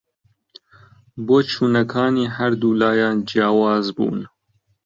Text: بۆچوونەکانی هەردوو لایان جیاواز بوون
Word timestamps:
بۆچوونەکانی 1.25 2.31
هەردوو 2.35 2.77
لایان 2.81 3.17
جیاواز 3.29 3.85
بوون 3.95 4.19